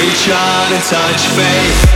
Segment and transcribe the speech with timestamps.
[0.00, 1.90] Reach out and touch faith.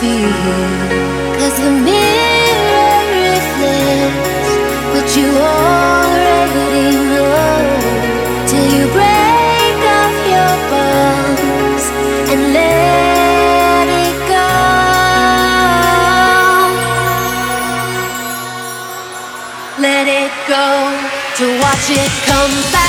[0.00, 4.50] Cause the mirror reflects
[4.94, 7.60] what you already know.
[8.48, 11.84] Till you break off your bonds
[12.32, 14.48] and let it go.
[19.82, 20.66] Let it go
[21.36, 22.79] to watch it come back.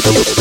[0.00, 0.37] Gracias.